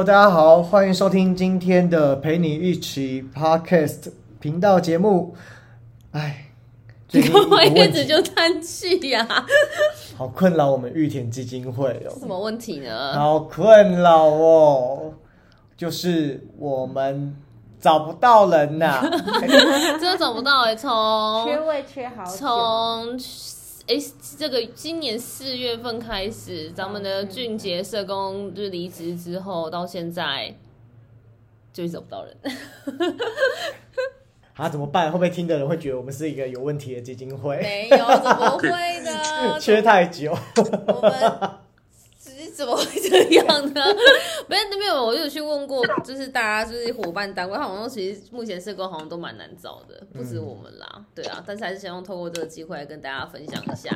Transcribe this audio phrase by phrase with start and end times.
[0.00, 4.10] Hello，大家好，欢迎收听今天的陪你一起 Podcast
[4.40, 5.34] 频道节目。
[6.12, 6.46] 哎，
[7.06, 9.28] 最近一个我一直就叹气呀、
[10.16, 13.12] 好困扰我们玉田基金会哦，什么问题呢？
[13.12, 15.12] 好困扰哦，
[15.76, 17.36] 就是我们
[17.78, 19.02] 找不到人呐、
[20.00, 23.18] 真的找不到哎、从缺位缺好久，从
[23.90, 23.96] 哎、
[24.38, 30.54] 这个今年四月份开始，咱们的俊杰社工就离职之后，到现在
[31.72, 32.36] 就找不到人。
[34.54, 35.06] 啊，怎么办？
[35.10, 37.56] 会不会听的人会觉得我们是一个有问题的基金会？
[37.60, 38.68] 没有，怎么会
[39.02, 39.10] 呢？
[39.58, 40.38] 缺太久，
[42.60, 43.82] 怎么会这样呢？
[44.46, 53.90] 没 有没有，我有去问过，就是大家就是伙伴单位，好像其实目前社工好像都蛮难找的，不止我们啦，对啊，但是还是想要透过这个机会来跟大家分享一下。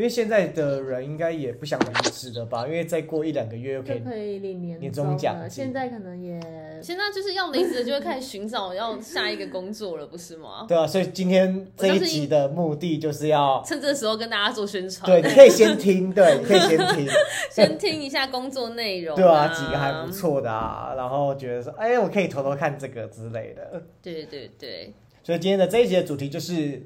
[0.00, 2.66] 因为现在的人应该也不想离职了吧？
[2.66, 5.14] 因为再过一两个月又可以可以领年年终。
[5.14, 6.40] 奖金现在可能也
[6.82, 10.64] 现在就是要离职的就会开始寻找要下一个工作了，不是吗？
[10.66, 17.06] 对啊，所以今天这一集的目的就是要，趁这时候跟大家做宣传，对，你可以先听，对，你可以先听，
[17.52, 20.10] 先听一下工作内容、对啊，几个还不。
[20.10, 23.82] 错的啊，然后觉得说，哎，我可以偷偷看这个之类的。
[24.00, 26.82] 对对对，所以今天的这一集的主题就是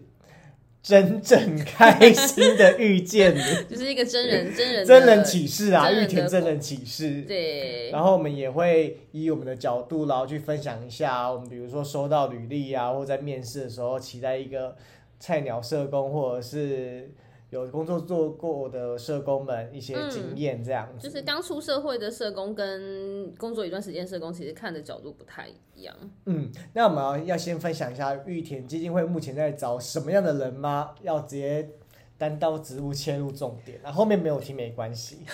[0.84, 3.40] 真正开心的遇见你，
[3.74, 7.22] 就是一个真人 真人真人启示啊，玉田真人启示。
[7.22, 14.76] 对，然后我们也会以我们的角度，然后去分享一下，我们比如说收到履历啊，或在面试的时候，期待一个
[15.18, 17.10] 菜鸟社工，或者是
[17.54, 21.08] 有工作做过的社工们一些经验，这样子。
[21.08, 25.94] 就是刚出社会的社工跟工作一段时间社工，其实看的角度不太一样。
[26.26, 30.94] 嗯，那我们要要先分享一下玉田基金会目前在找什么样的人吗？
[31.02, 31.70] 要直接
[32.18, 35.18] 单刀直入切入重点，那后面没有听没关系。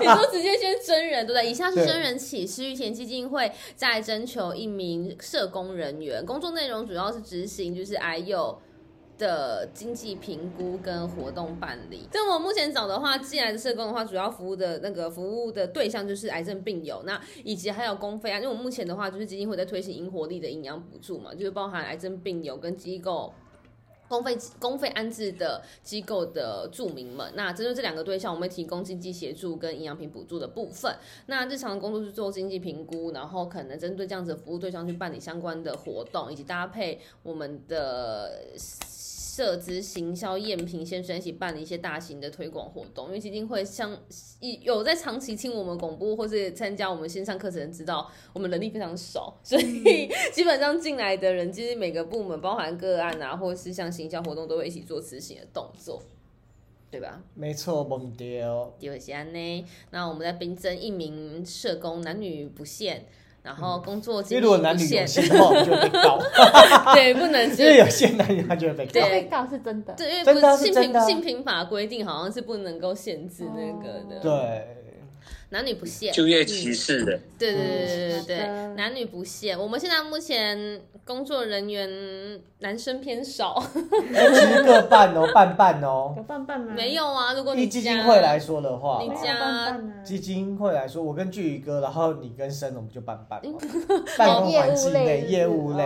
[0.00, 1.50] 你说直接先真人，对不对？
[1.50, 8.56] 以下是对真人启事，玉田基金会在征求一名社工人员，工作内容主要是执行就是 IU。
[9.16, 23.32] 的经济评估跟活动办理，就我目前找的话，进来的社工的话，主要服务的那个服务的对象就是癌症病友，那以及还有公费啊，因为我目前的话就是基金会在推行银活力的营养补助嘛，就是包含癌症病友跟机构
[24.08, 30.94] 公费公费安置的机构的住民们，那针对这两个对象，我们会提供经济协助跟营养品补助的部分。
[31.26, 38.42] 那日常的工作是做经济评估，然后可能针对这样子的服务对象去办理相关的活动，以及搭配我们的。
[39.34, 43.98] 设资行销验评先生一起办了一些大型的推广活动，因为基金会像
[44.62, 56.00] 有在长期听我们广播或是参加我们线上课程，知道我们能力非常少，所以 基本上进来的人，其实每个部门包含个案啊，或是像行销活动，都会一起做执行的动作，
[56.92, 57.20] 对吧？
[57.34, 58.72] 没错，蒙丢。
[58.78, 63.06] 第二安呢，那我们在冰征一名社工，男女不限。
[63.44, 66.18] 然后工作因经历不为如果男女有限，性的话，我们就会被告。
[66.94, 68.92] 对，不能因为是，有限男女他就会被告。
[68.92, 69.92] 对被告是真的。
[69.92, 74.66] 对，因为真的啊不是性真的啊平性平法规定好像是不能够限制那个的，对，
[75.54, 79.56] 男女不限，就业歧视的，对对对对对男女不限。
[79.56, 81.88] 我们现在目前工作人员
[82.58, 83.62] 男生偏少，
[84.12, 86.22] 哎其实各半哦，半半哦有。
[86.24, 86.74] 半半吗？
[86.74, 87.32] 没有啊。
[87.34, 89.80] 如果你以基金家会来说的话你，家。
[90.02, 93.40] 基金会来说，我跟巨宇哥，然后你跟生，我们就半半
[94.18, 95.84] 办公环境类、业业务类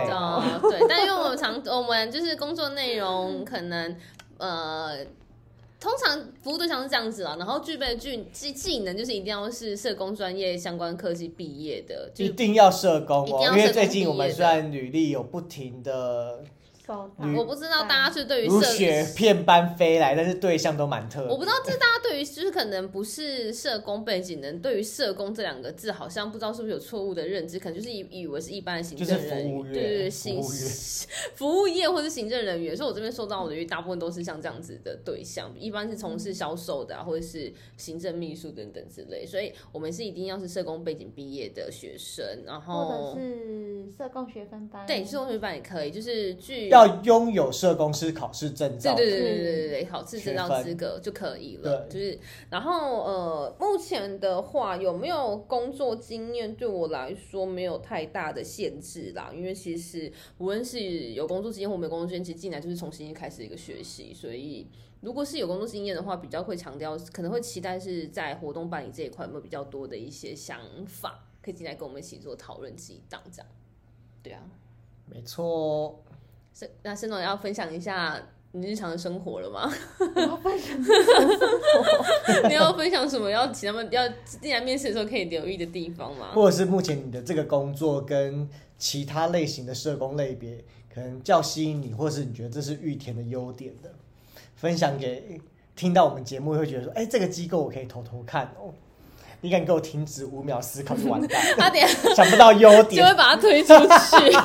[0.63, 3.95] 对，但因为我们常我们就是工作内容可能
[4.39, 4.97] 呃。
[5.79, 16.43] 通常服务对象是这样子啦，然后具备具技技能就是一定要是社工专业相关科系毕业的，就一定要社工哦，因为最近我们虽然履历有不停的
[16.89, 21.29] 收到我不知道大家是对于如社雪片般飞来，但是对象都蛮特别。
[21.29, 30.41] 我不知道这大家对于就是可能不是社工背景的人，对于社工这两个字好像不知道是不是有错误的认知，可能就是以以为是一般的行政服人员，务业对对对，行
[31.35, 32.75] 服务业或是行政人员。
[32.75, 39.25] 所以我这边收到的大部分都是像这样子的对象，一般是从事销售的、啊，或者是行政秘书等等之类。
[39.25, 44.87] 所以我们是一定要是社工背景毕业的学生，然后或后者是社工学分班。
[44.87, 48.95] 对社工学分班也可以，就是据要拥有社工师考试证照。
[48.95, 51.85] 对对对对对考试证照资格就可以了。
[51.87, 59.31] 对就是，然后呃，目前的话有没有工作经验，对我来说没有太大的限制啦。
[59.35, 60.79] 因为其实无论是
[61.13, 64.67] 有工作经验或没有工作经验，其实进来就是从新开始一个学习，所以。
[65.01, 73.47] 如果是有工作经验的话，比较会强调，可能会期待是在活动办理这一块有没有比较多的一些想法，可以进来跟我们一起做讨论激荡这样。
[74.21, 74.43] 对啊，
[75.05, 76.03] 没错。
[76.59, 78.21] 是那申总要分享一下
[78.51, 79.71] 你日常的生活了吗？
[80.15, 82.43] 我要分享日常生活。
[82.49, 83.29] 你要分享什么？
[83.29, 86.31] 要请他们要进来面试的时候可以留意的地方吗？
[86.33, 90.57] 或者是目前你的这个工作跟其他类型的社工类别，
[90.93, 93.89] 可能较吸引你，或是你觉得这是玉田的优点的，
[94.57, 95.39] 分享给
[95.77, 98.73] 听到我们节目会觉得说，哎、这个机构我可以偷偷看哦。
[99.41, 103.13] 你敢给我停止五秒思考就完蛋， 他等下想不到优点就点会。
[103.15, 104.37] 把它推出去。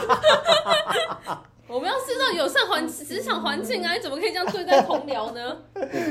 [1.75, 3.93] 我们要制造友善环职场环境啊！
[3.95, 5.59] 你怎么可以这样对待同僚呢？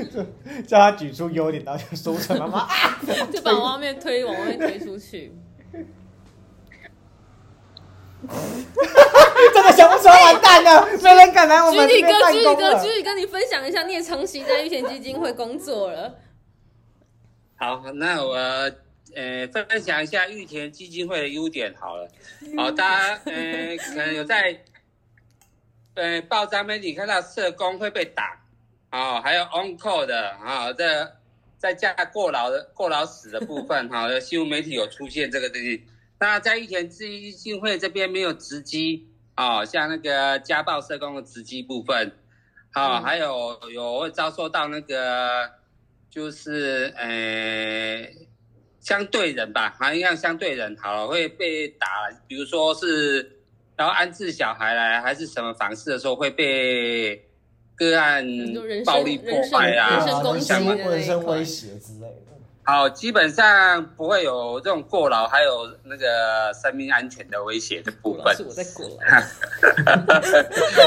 [0.68, 3.00] 叫他举出优点，然后就说成妈妈啊，
[3.31, 5.31] 就把往外面推，往外面推出去。
[9.54, 12.83] 真的想不出来，完蛋了，没人敢来我们这边居里哥，居里哥，办公了。
[12.83, 16.13] 居里哥，你分享一下，你也长期在玉田基金会工作了。
[17.56, 22.10] 好，那我呃分享一下玉田基金会的优点好了。
[22.57, 24.62] 好，大家呃可能有在
[25.95, 28.41] 呃报章媒体看到社工会被打，
[28.91, 31.11] 哦，还有 on call 的啊，这
[31.57, 35.85] 在家过劳的过劳死的部分哈， 新闻媒体有出现这个东西。
[36.19, 42.11] 那在玉田基金会这边没有直击哦，像那个家暴社工的直击部分，
[42.71, 45.49] 好、嗯还有有会遭受到那个
[46.09, 48.07] 就是呃
[48.79, 51.87] 相对人吧，好像相对人好了会被打，
[52.27, 53.42] 比如说是
[53.75, 57.27] 然后安置小孩来还是什么房事的时候会被
[57.75, 58.25] 个案
[58.85, 62.33] 暴力破坏啊人身，攻击人身威胁之类的。
[62.65, 68.43] 好，基本上不会有这种过劳，还有那个生命安全的威胁的部分是。
[68.43, 68.95] 我在过劳。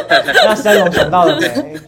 [0.46, 1.78] 那三龙想到了没？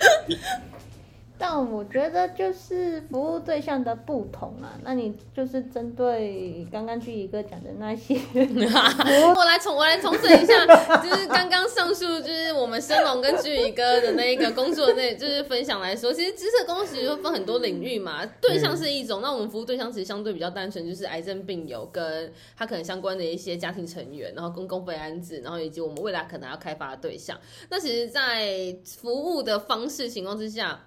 [1.39, 10.67] 但我觉得就是服务对象的不同啊，那你就是针对刚刚居宇哥讲的那些， 我来重我来重整一下，
[11.01, 27.39] 就是刚刚上述就是我们生龙跟居宇哥的那一个工作内，就是分享来说，其实知识工其实会分很多领域嘛，对象是一种，那我们服务对象其实相对比较单纯，就是癌症病友跟他可能相关的一些家庭成员，然后公共被安置，然后以及我们未来可能要开发的对象。
[27.71, 30.81] 那其实，在服务的方式情况之下。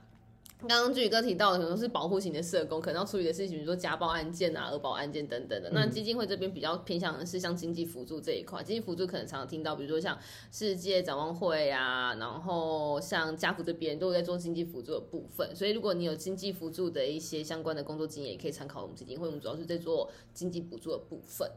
[0.68, 5.70] 刚刚剧宇哥提到的可能是保护型的社工，可能要处理的事情，比如说家暴案件啊、儿保案件等等的。
[5.72, 10.18] 那基金会这边比较偏向的是像经济辅助这一块，经济辅助可能常常听到，比如说像
[10.52, 15.56] 世界展望会啊，然后像家福这边都有在做经济辅助的部分。
[15.56, 21.50] 所以如果你有经济辅助的一些相关的工作经验，也可以参考我们基金会，我们主要是在做经济补助的部分。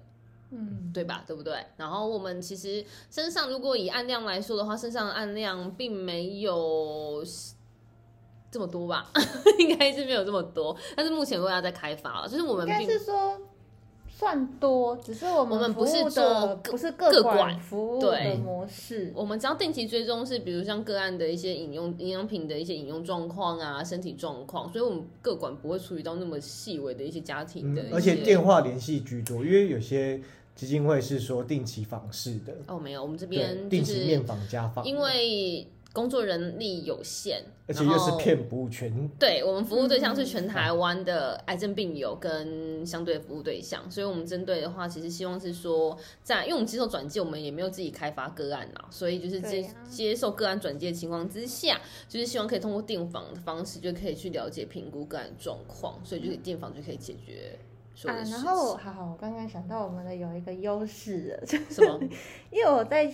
[0.50, 1.24] 嗯，对吧？
[1.26, 1.58] 对不对？
[1.76, 7.24] 然后我们其实身上如果以案量来说的话，身上的案量并没有
[8.54, 9.10] 这么多吧，
[9.58, 10.76] 应该是没有这么多。
[10.96, 13.36] 但是目前为要在开发了，就是我们应该是说
[14.08, 30.20] 算多，只是我我们不是做不是个个管服务的模式，我们只要定期追踪是，比如像个案的一些饮用营养品的一些饮用状况啊、身体状况，所以我们个管不会处理到那么细微的一些家庭的、嗯而且电话联系居多，因为有些
[30.54, 58.44] 基金会是说定期访视的，哦没有，我们这对，边就是定期面访家访，因为工作人力有限，而且又是然后遍布全对我们服务对象是全台湾的癌症病友跟相对服务对象，所以我们针对的话，其实希望是说，在因为我们接受转介，我们也没有自己开发个案啊，所以就是接、接受个案转介的情况之下，就是希望可以通过订房的方式，就可以去了解评估个案状况，所以就是电访就可以解决所有啊，的事情。
[58.44, 62.00] 然后好好，我刚刚想到我们的有一个优势了，就什么？
[62.50, 63.10] 因为我在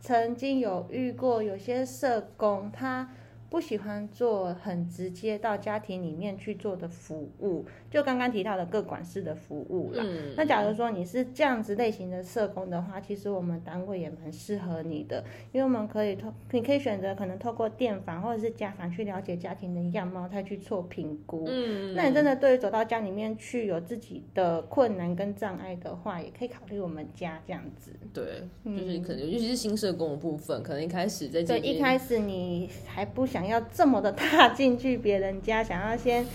[0.00, 3.08] 曾经有遇过有些社工，他
[3.52, 10.02] 不喜欢做很直接到家庭里面去做的服务，就刚刚提到的各管事的服务啦。
[10.02, 21.44] 嗯，那假如说你是这样子类型的社工的话，其实我们单位也蛮适合你的，因为我们可以透，你可以选择可能透过电访或者是家访去了解家庭的样貌，再去做评估。
[21.46, 27.92] 嗯，那你真的对于走到家里面去有自己的困难跟障碍的话，也可以考虑我们家这样子。
[28.14, 28.24] 对，
[28.64, 36.26] 嗯就是可能尤其是新社工的部分，可能一开始在对，这一开始你还不想要这么的踏进去别人家，想要先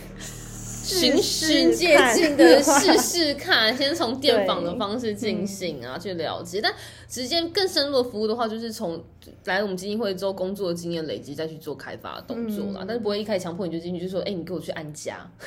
[0.88, 6.60] 循试序渐看进的话 试试看，先从电访的方式进行啊，去了解。
[6.62, 6.74] 但
[7.08, 9.01] 直接更深入的服务的话，就是从
[9.46, 12.79] 来我们基金会之后工作的经验累积，再去做开发的动作啦。
[12.82, 15.29] 嗯但是不会一开始强迫你就进去，就说：“哎、你给我去安家。”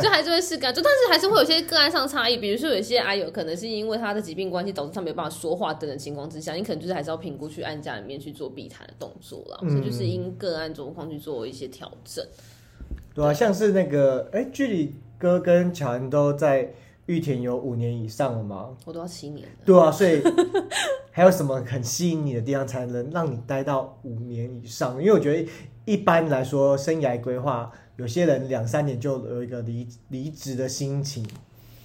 [0.00, 2.36] 就还是会试干，就但是还是会有些个案上差异。
[2.36, 9.58] 比如说有一些阿友可能是因为他的疾病关系导致他没有办法说话等等情况之下，你可能就是还是要评估去按家里面去做避谈的动作啦。
[9.62, 12.24] 嗯所以就是因个案状况去做一些调整。
[13.14, 16.72] 对啊，像是那个哎，距离哥跟乔恩都在
[17.06, 18.70] 玉田有五年以上了吗？
[18.84, 19.54] 我都要七年了。
[19.64, 20.20] 对啊，所以
[21.10, 25.00] 还有什么很吸引你的地方，才能让你待到五年以上？
[25.00, 25.48] 因为我觉得
[25.84, 31.24] 一般来说，生涯规划有些人两三年就有一个离离职的心情，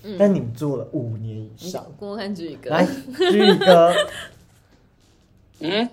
[0.03, 0.15] 嗯。
[0.17, 2.87] 但你们做了五年以上，给我看这个，来，
[3.31, 3.93] 居里哥，
[5.61, 5.89] 嗯，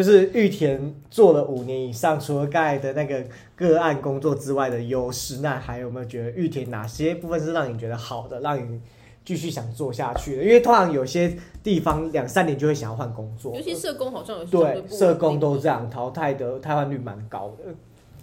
[0.00, 3.22] 就是玉田做了五年以上，除了刚才的那个
[3.54, 8.80] 个案工作之外的优势，那还有没有觉得玉田哪些部分是让你觉得好的，让你
[9.26, 10.42] 继续想做下去的？
[10.42, 17.64] 因为通常有些地方两三年就会想要换工作尤，其社工好像有相对社工都这样，淘汰的汰换率蛮高的。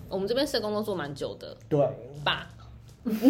[0.10, 1.79] 我们这边社工都做蛮久的对，
[2.24, 2.48] 吧。
[3.05, 3.29] 因为目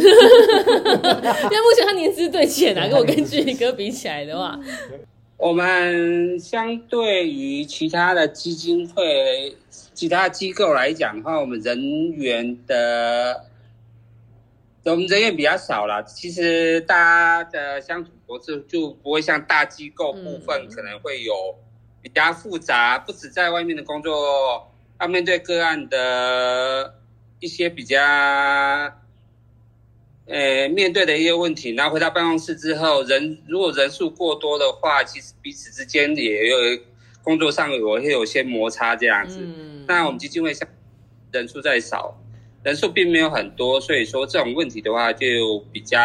[1.75, 4.57] 前他年资最浅啊，跟我跟 距离哥比起来的话，
[5.37, 13.45] 我们相对于其他的基金会、其他机构来讲的话，我们人员的
[14.83, 16.03] 我们人员比较少了。
[16.03, 21.33] 其实大家的相处模式就不会像大机构部分可能会有
[22.01, 26.95] 比较复杂，不止在外面的工作要面对个案的
[27.39, 27.95] 一些比较。
[30.27, 36.57] 呃，面对的一些问题，然后回到办公室之后，人如果人数过多的话，其实彼此之间也有
[37.23, 39.39] 工作上有会有些摩擦这样子。
[39.41, 40.67] 嗯，那我们基金会像
[41.31, 42.13] 人数在少，
[42.61, 45.97] 人数并没有很多，所以说这种问题的话就比较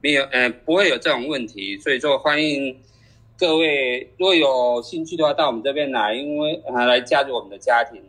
[0.00, 1.78] 没有，呃，不会有这种问题。
[1.78, 2.74] 所以说欢迎
[3.38, 8.02] 各位如果有兴趣的话到我们这边来，因为呃来加入我们的家庭。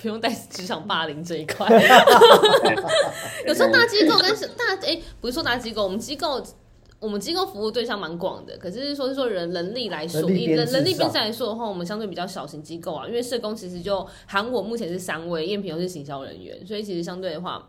[0.00, 1.68] 不用带职场霸凌这一块。
[3.46, 6.42] 有时候大机构跟是大哎、不是说大机构，我们机构
[6.98, 17.68] 我们机构服务对象蛮广的，可是说是说人人力来说，以人人人力编上制来说的话，我们相对比较小型机构啊，因为社工其实就含我目前是三位，燕平又是行销人员，所以其实相对的话。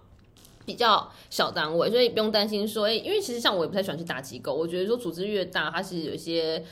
[0.65, 6.65] 比较小单位，所以不用担心说，哎、因为其实像我也不太喜欢去大机构，我觉得说组织越大，它其实有一些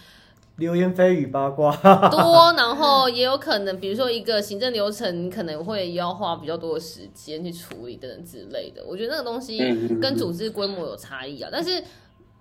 [0.57, 1.75] 流言蜚语八卦，
[2.09, 8.83] 多，然后也有可能，比如说一个行政流程，可能会要花比较多的时间去处理等等之类的。
[8.85, 11.83] 我觉得那个东西嗯跟组织规模有差异啊，但是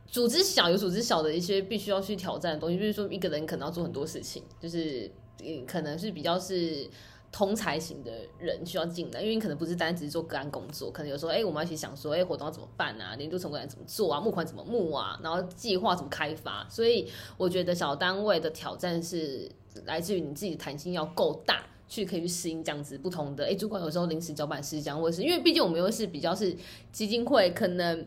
[0.07, 5.11] 组织小有组织小的一些必须要去挑战的东西，比如说一个人可能要做很多事情，就是
[5.43, 6.89] 嗯，可能是比较是。
[7.33, 19.51] 通才型的人需要进来，因为你可能不是单只是做个案工作，可能有时候哎、我们要一起想说，哎、活动要怎么办啊，年度成果展怎么做啊，募款怎么募啊，然后计划怎么开发，所以我觉得小单位的挑战是
[19.87, 23.47] 来自于你自己的弹性要够大，去可以去适应这样子不同的。
[23.47, 26.55] 哎、主管有时候临时交办事项，或者是因为毕竟我们又是比较是
[26.93, 28.07] 基金会，可能。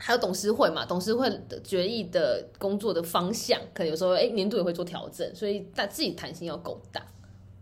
[0.00, 7.04] 还有董事会嘛，董事会的决议的工作的方向，可能有时候哎、年度也会做调整，所以大自己弹性要够大，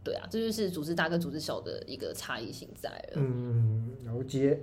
[0.07, 3.15] 对啊，这就是组织大跟组织小的一个差异性在了。
[3.17, 4.61] 嗯，了解，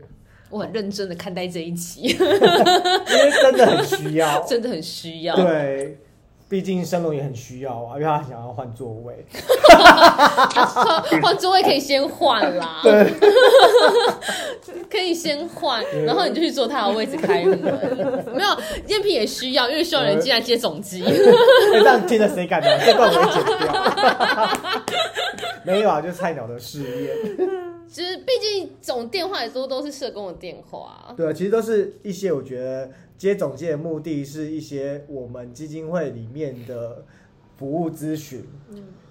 [0.50, 5.35] 我很认真的看待这一集， 因为真的很需要， 真的很需要。
[5.35, 5.97] 对，
[6.53, 9.25] 毕竟升龙也很需要啊，因为他想要换座位，
[11.19, 13.12] 换座位可以先换啦， 对，
[14.88, 17.57] 可以先换，然后你就去坐他的位置开门。
[18.36, 18.50] 没有，
[18.86, 21.03] 燕皮也需要，因为需要人进来接总机。
[21.03, 22.67] 哎这样听着谁敢呢？
[22.86, 23.74] 这段我会剪掉。
[25.65, 27.17] 没有啊，就是菜鸟的试验。
[27.91, 32.89] 就是毕竟总电话也都都是社工的电话，对啊，其实都是一些我觉得
[33.24, 37.06] 接总监的目的是一些我们基金会里面的
[37.56, 38.44] 服务咨询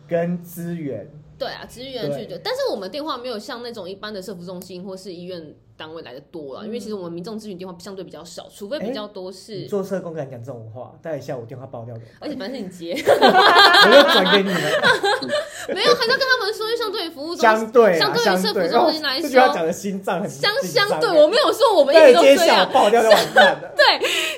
[0.07, 1.09] 跟资源。
[1.43, 2.41] 对啊，资源去的。
[2.43, 14.63] 但是我们电话没有像那种一般的社服中心或是医院单位来的多啊，因为其实我们民众咨询电话相对比较少，除非比较多你是，做社工敢讲这种话，待一下我电话爆掉的，而且反正是你接， 我就转给你们。
[15.75, 23.73] 没有还是要跟他们说，因为相对于服务中心，相对啊，相对于社服中心来哦这句话讲说，的心脏很相相对我没有说我们一对直都这样，爆掉就完蛋了。
[23.77, 24.32] 对，相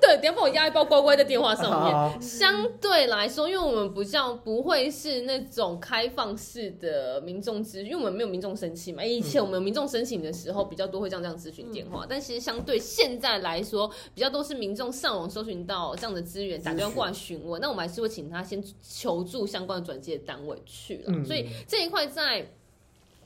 [0.00, 1.92] 对，等下帮我压一包乖乖在电话上面。
[1.92, 9.04] 好相对来说，因为我们不像不会是那种开放式的民众咨询，因为我们没有民众申请嘛。
[9.04, 21.04] 以前我们有民众申请的时候，比较多会这样这样咨询电话，但其实相对现在来说，比较多是民众上网搜寻到这样的资源，打电话过来询问，那我们还是会请他先求助相关的转接单位去了。
[21.08, 22.46] 嗯所以这一块在。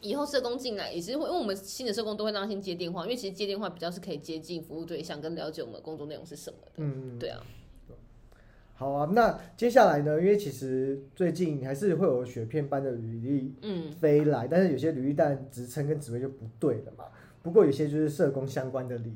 [0.04, 6.72] 以后社工进来也是会，因为我们新的社工都会让他先接电话，因为其实接电话比较是可以接近服务对象跟了解我们的工作内容是什么的。
[6.76, 7.40] 嗯，对啊，
[8.74, 9.10] 好啊。
[9.12, 10.20] 那接下来呢？
[10.20, 17.06] 因为其实最近还是会有雪片般的履历嗯，飞来，但是有些履历但职称跟职位就不对了嘛。
[17.42, 19.12] 不过有些就是社工相关的履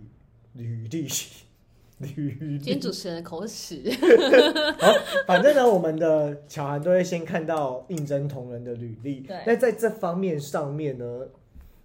[0.54, 1.08] 履历，履
[2.02, 2.80] 今天。
[2.80, 3.82] 主持人的口齿，
[4.78, 4.92] 好，
[5.26, 9.20] 反正呢，我们的巧涵都会先看到应征同仁的履历。
[9.20, 11.26] 对那在这方面上面呢，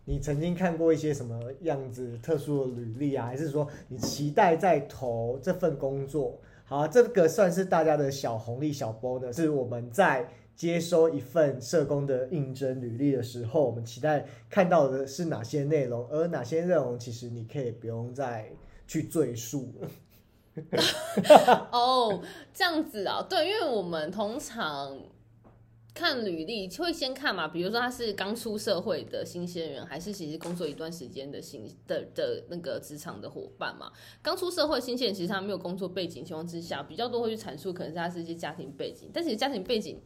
[0.05, 3.25] 你曾经看过一些什么样子特殊的履历啊？
[3.25, 6.39] 还是说你期待在投这份工作？
[6.65, 18.49] 好，这个算是大家的小红利、小 bonus，是我们在接收一份社工的应征履历的时候，我们期待看到的是哪些内容，而哪些内容其实你可以不用再
[18.85, 19.87] 去赘述了。
[21.71, 22.21] 哦，
[22.53, 24.97] 这样子啊，对，因为我们通常
[25.93, 33.91] 看履历会先看嘛，比如说他是刚出社会的新鲜人，还是其实工作一段时间的新的的那个职场的伙伴嘛。
[34.21, 40.01] 刚出社会新鲜人，其实他没有工作背景情况之下，比较多会去阐述可能是他是一些家庭背景，但其实家庭背景。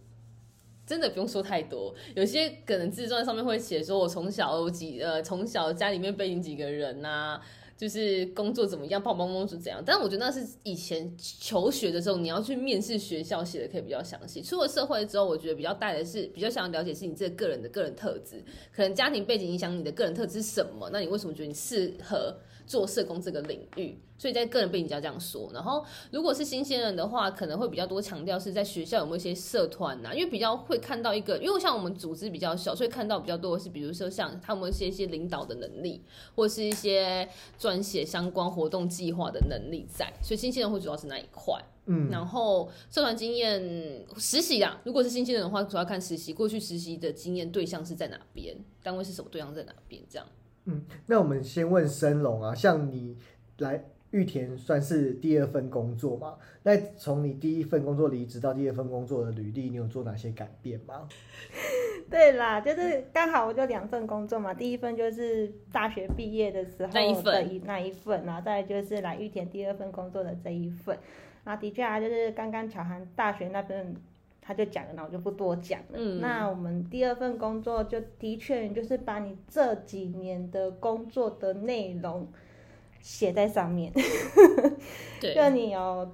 [0.86, 7.42] 真的不用说太多，有些可能自传上面会写说，我从小几呃，从小家里面背景几个人呐、
[7.78, 9.84] 就是工作怎么样，爸爸妈妈是怎样。
[9.86, 14.42] 但我觉得那是以前求学的时候，你要去面试学校写的可以比较详细。
[14.42, 18.44] 出了社会之后，我觉得比较带的是比较想要了解是你这个个人的个人特质，
[18.76, 20.90] 可能家庭背景影响你的个人特质是什么？
[20.92, 22.36] 那你为什么觉得你适合
[22.68, 23.98] 做社工这个领域？
[24.20, 25.50] 所以在个人背景要这样说。
[25.54, 36.04] 然后如果是新鲜人的话，可能会比较多强调是在学校有没有一些社团呐、因为比较会看到一个，因为像我们组织比较小，所以看到比较多的是，比如说像他们一些一些领导的能力，
[36.36, 41.64] 或是一些撰写相关活动计划的能力在，所以新鲜人会主要是那一块。
[41.90, 50.28] 嗯，然后社团经验实习啦，如果是新鲜人的话，主要看实习过去实习的经验对象是在哪边，单位是什么，对象在哪边，这样。
[51.06, 53.18] 那我们先问申龙啊，像你
[53.60, 56.36] 来玉田算是第二份工作嘛？
[56.64, 61.08] 那从你第一份工作离职到第二份工作的履历，你有做哪些改变吗？
[62.10, 70.98] 对啦，就是刚好我就两份工作嘛，第一份就是大学毕业的时候那一份的一那一份，然后再来就是来玉田第二份工作的这一份。
[71.44, 73.94] 那的确啊，就是刚刚巧涵大学那边
[74.48, 75.96] 他就讲了，那我就不多讲了。
[75.96, 76.22] 嗯。
[76.22, 82.26] 那我们第二份工作就的确就是把你这几年的工作的内容
[83.02, 83.92] 写在上面。
[85.20, 86.10] 对，就你有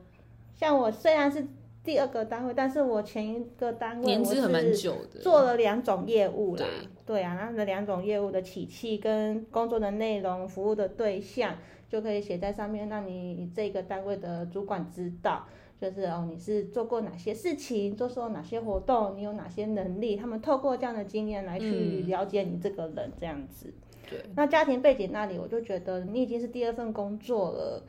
[0.55, 1.45] 像我虽然是
[1.83, 6.65] 第二个单位，但是我前一个单位我年资还蛮是久的，做了两种业务啦。
[7.05, 11.55] 对，对啊，那那两种业务的起气跟工作的内容、服务的对象，
[11.87, 15.45] 就可以写在上面，让你这个单位的主管知道，
[15.83, 23.73] 就是哦，你是做过哪些事情，做过哪些活动，你有哪些能力，他们透过这样的经验来去嗯了解你这个人，这样子。
[24.09, 27.83] 对，那家庭背景那里，我就觉得你已经是第二份工作了。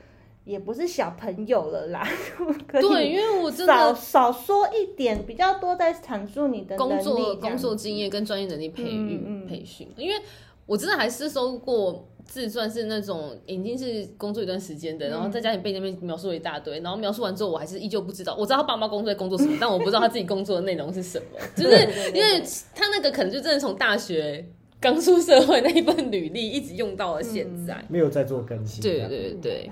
[0.44, 2.06] 也不是小朋友了啦，
[2.70, 10.14] 对，因为我真少的少说一点，比较多在阐述你的工作工作子经验跟专业能力培育、嗯嗯培训，因为
[10.66, 21.76] 我真的还是收过自传是那种已经是工作一段时间的，然后在家里被那边描述了一大堆，然后描述完之后我还是依旧不知道，我知道他爸妈工作在工作什么，但我不知道他自己工作的内容是什么，就是
[22.14, 22.42] 因为
[22.74, 24.44] 他那个可能就真的从大学
[24.80, 27.84] 刚出社会那一份履历一直用到了现在。
[27.88, 28.82] 没有在做更新。
[28.82, 29.70] 对对对，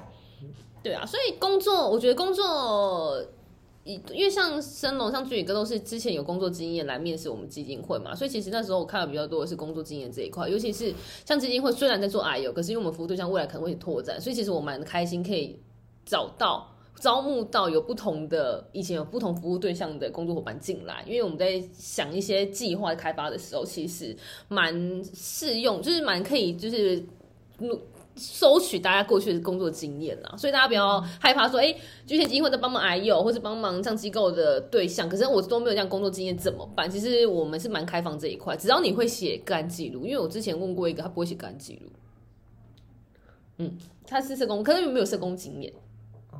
[0.82, 3.41] 对啊，所以工作，我觉得工作，以
[3.84, 15.58] 因为像升龙、像俊宇哥都是之前有工作经验来面试我们基金会嘛，所以其实那时候我看到比较多的是工作经验这一块，尤其是像基金会虽然在做 I U，可是因为我们服务对象未来可能会拓展，所以其实我蛮开心可以
[16.04, 16.68] 找到。
[17.00, 24.16] 招募到有不同的以前有不同服务对象的工作伙伴进来，因为我们在想一些计划开发的时候，其实
[24.46, 27.02] 蛮适用，就是蛮可以就是
[28.16, 31.74] 收取大家过去的工作经验啦，所以大家不要害怕说，哎、
[32.06, 36.90] 这些基金会在帮忙 I U 或是帮忙像机构的对象，可是我都没有这样工作经验怎么办？
[36.90, 41.90] 其实我们是蛮开放这一块，只要你会写个案记录，因为我之前问过一个，他不会写个案记录，
[43.58, 45.72] 嗯，他是社工，可是没有社工经验。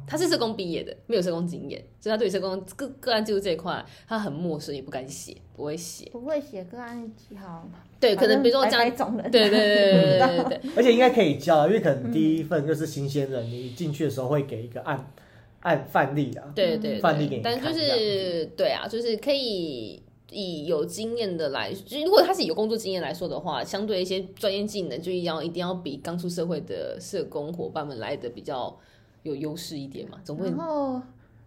[0.06, 6.08] 他是社工毕业的没有社工经验所以他对社工个个案记录这一块他很陌生也不敢写不会写。
[6.12, 7.68] 不会写个案记号
[8.00, 9.30] 对可能比如说我讲一种人。
[9.30, 15.12] 对对对对对对而且应该可以教因为可能第一份就是新鲜的你进去的时候会给一个案
[15.60, 28.76] 案范例啊对对范例给你但就是对啊就是可以以有经验的来就如果他是有工作经验来说的话相对一些专业技能就一样一定要比刚出社会的社工伙伴们来的比较
[29.22, 31.02] 有优势一点嘛，总不会然后，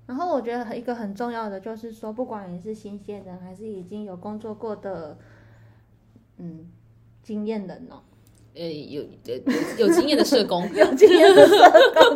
[0.05, 5.17] 然后我觉得一个很重要的就是说，不管你是新鲜人还是已经有工作过的，
[6.37, 6.67] 嗯，
[7.23, 8.01] 经验人哦，
[8.53, 9.35] 呃有有
[9.77, 11.55] 有有经验的社工，有经验的社
[11.93, 12.15] 工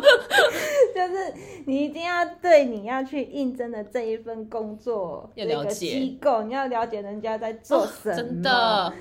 [0.94, 1.34] 就是
[1.66, 8.92] 你一定要对你要去应征的这一份工作这个要了解机构，你要了解人家在做什么，哦真的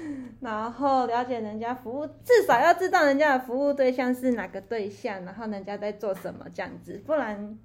[0.41, 7.58] 然后了解人家服务，至少要知道人家的服务对象是哪个对象，然后人家在做什么这样子，不然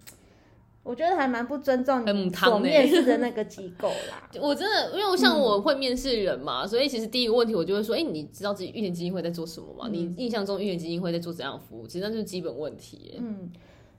[0.83, 4.29] 我觉得还蛮不尊重很你所母汤欸面试的那个机构啦。
[4.41, 9.89] 我真的，因为我像我会面试人嘛，所以其实第一个问题我就会说，哎、你知道自己玉田基金会在做什么吗？
[9.91, 11.87] 你印象中玉田基金会在做怎样的服务？
[11.87, 13.15] 其实那就是基本问题。
[13.19, 13.51] 嗯，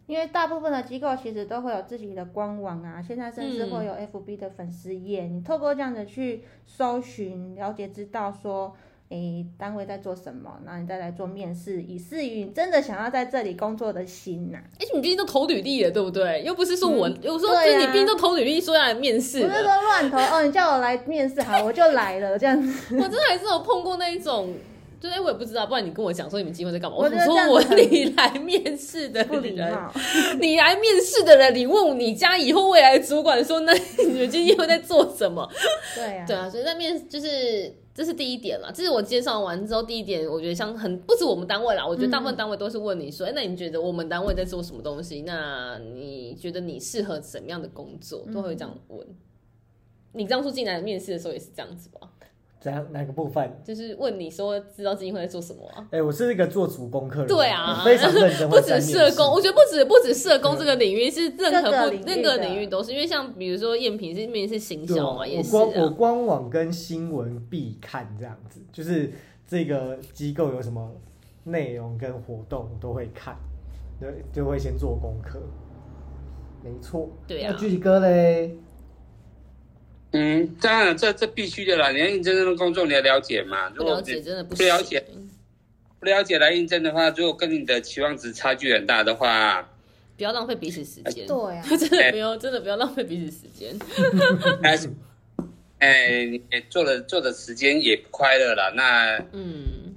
[0.07, 8.75] 因为大部分的机构其实都会有自己的官网啊，现在甚至会有 FB 的粉丝页，你透过这样子去搜寻、了解、知道说。
[9.09, 10.59] 诶，单位在做什么？
[10.65, 16.41] 然后你再来做面试，以示于你真的想要在这里工作的心呐、哎、你毕竟都投履历了，对不对？
[16.43, 19.81] 又不是说我，嗯有时是你毕竟都投履历，说要来面试不是说了。
[19.83, 22.95] 乱投哦，你叫我来面试，好，我就来了这样子。
[22.97, 24.51] 我真的还是有碰过那一种，
[25.05, 26.97] 就是哎、我也不知道，不然你跟我讲说你们基金会在干嘛？
[26.97, 29.55] 我觉得我说我你来面试的人，
[30.41, 35.47] 你来面试的人，你问你家以后未来主管说，那你们今天会在做什么？
[35.93, 38.71] 对啊，对啊，所以在面就是这是第一点啦。
[38.73, 45.21] 这是我介绍完之后第一点，我觉得像很不止我们单位啦，我觉得大部分单位都是问你说，哎、那你觉得我们单位在做什么东西？
[45.21, 48.25] 那你觉得你适合什么样的工作？
[48.33, 49.05] 都会这样问。
[50.13, 52.09] 你当初进来面试的时候也是这样子吧？
[52.65, 53.47] 怎样哪个部分？
[53.63, 55.88] 就是问你说知道基金会在做什么啊？
[55.91, 58.60] 哎、我是一个做足功课的人，对啊我非常认真不。
[58.60, 65.93] 止社工，我觉得不止不止社工这个领域，是任何不各个领域任何领域都是，因为像比如说赝品是面是行销嘛，也是我官我啊。
[65.95, 69.12] 官网跟新闻必看这样子，就是
[69.47, 70.91] 这个机构有什么
[71.43, 73.36] 内容跟活动我都会看，
[73.99, 75.39] 对，就会先做功课。
[76.63, 78.58] 没错，对啊那具体哥嘞，
[80.15, 83.69] 嗯，当然这这必须的啦，你要应征这份工作，你要了解嘛。
[83.69, 85.04] 不如果你了解真的不不了解
[85.99, 89.67] 不了解来应征的话，如果跟你的期望值差距很大的话，
[90.17, 91.28] 不要浪费彼此时间。
[91.28, 93.78] 对啊， 真的不用，真的不要浪费彼此时间。
[94.63, 94.80] 哎，
[95.80, 98.71] 哎，你做的做的时间也不快乐了。
[98.75, 99.93] 那嗯，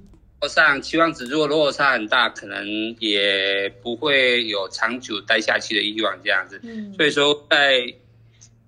[0.49, 2.67] 上期望值如果落差很大，可能
[2.99, 6.59] 也不会有长久待下去的欲望这样子。
[6.63, 7.81] 嗯，所以说，在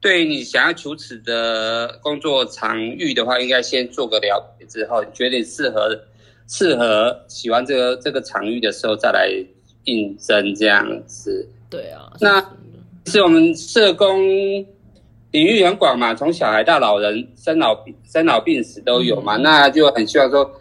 [0.02, 5.96] 对你想要求职的工作场域的话，应该先做个了解之后，你觉得你适合
[6.48, 9.30] 适合喜欢这个这个场域的时候，再来
[9.84, 11.48] 应征这样子。
[11.70, 12.12] 对啊。
[12.20, 12.42] 那
[13.06, 14.20] 其实我们社工
[15.30, 20.52] 领域很广嘛，从小孩到老人，生老病生老病死都有嘛，那就很希望说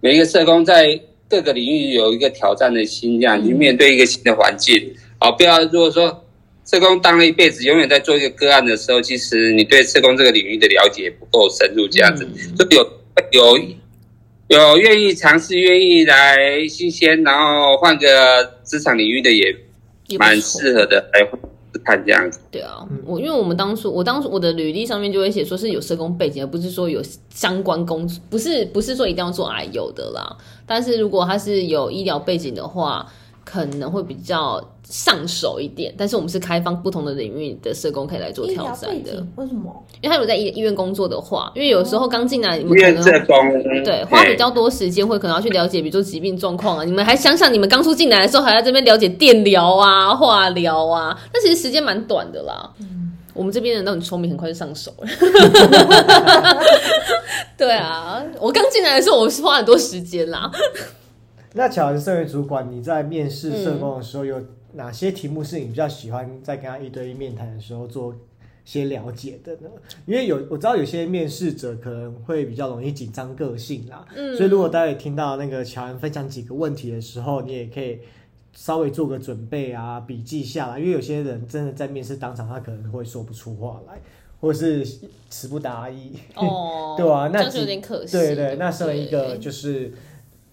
[0.00, 4.94] 每一个社工在各个领域有一个挑战的心，这样去面对一个新的环境。
[5.18, 6.24] 好，不要如果说
[6.70, 12.86] 社工当了一辈子，永远在做一个个案的时候，其实你对社工这个领域的了解不够深入，这样子，嗯就有
[13.32, 13.58] 有
[14.48, 16.36] 有愿意尝试、愿意来
[16.68, 18.06] 新鲜，然后换个
[18.64, 19.52] 职场领域的也
[20.16, 21.28] 蛮适合的，来
[21.84, 22.38] 看这样子。
[22.52, 27.02] 对啊嗯，我因为我们当初我当初我的履历上面就会写说是有社工背景，而不是说有
[27.34, 30.36] 相关工作，不是不是说一定要做癌有的啦。
[30.66, 33.04] 但是如果他是有医疗背景的话，
[33.44, 35.94] 可能会比较上手一点。
[35.96, 39.72] 但是我们是开放不同的领域的社工可以来做挑战的，为什么？
[40.02, 43.02] 因为他有在医医院工作的话，因为有时候刚进来你医们可能
[43.82, 46.84] 对，花比较多时间，会可能要去了解，比如说疾病状况啊。
[46.84, 52.70] 你们还想想，你们刚出进来的时候，还在这边了解电疗啊、化疗啊，那其实时间蛮短的啦。
[53.32, 55.06] 我们这边人都很聪明，很快就上手了。
[57.56, 60.50] 对啊，我刚进来的时候，我是花很多时间啦。
[61.54, 64.40] 那巧文身为主管，你在面试社工的时候，有
[64.72, 68.14] 哪些题目是你比较喜欢在跟他一对一面谈的时候做
[68.64, 69.68] 些了解的呢？
[70.06, 77.98] 因为有我知道有些面试者可能会比较容易紧张个性啦，嗯所以如果待会听到那个乔安分享几个问题的时候，你也可以
[78.52, 83.98] 稍微做个准备啊，笔记下来，因为有些人真的在面试当场，他可能会说不出话来，
[84.40, 86.12] 或者是词不达意。
[86.34, 88.12] 哦， 对啊，那就有几点可惜。
[88.12, 89.92] 对对，不那身为一个对就是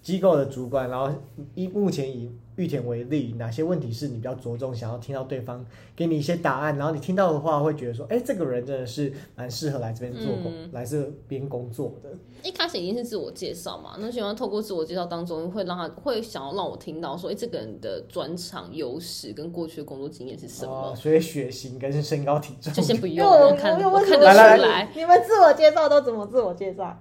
[0.02, 1.12] 机构的主管，然后
[1.54, 12.10] 一目前以玉田为例，哪些问题是你比较着重想要听到对方给你一些答案，然后你听到的话会觉得说，哎，这个人真的是蛮适合来这边做工，嗯来这边工作的。
[12.42, 20.72] 一开始一定是自我介绍嘛，那希望透过自我介绍当中，会让他会想要让我听到说，哎、这个人的专长、优势跟过去的工作经验是什么。
[20.72, 24.90] 哦，所以血型跟身高体重就先不用，看 我看得出来。
[24.96, 27.00] 你们自我介绍都怎么自我介绍？